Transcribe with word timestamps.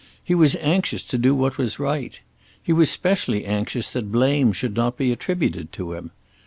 He 0.25 0.33
was 0.33 0.55
anxious 0.55 1.03
to 1.03 1.17
do 1.19 1.35
what 1.35 1.59
was 1.59 1.77
right. 1.77 2.19
He 2.63 2.73
was 2.73 2.89
specially 2.89 3.45
anxious 3.45 3.91
that 3.91 4.11
blame 4.11 4.51
should 4.51 4.75
not 4.75 4.97
be 4.97 5.11
attributed 5.11 5.71
to 5.73 5.93
him. 5.93 6.09